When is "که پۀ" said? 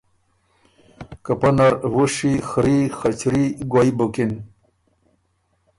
1.23-1.49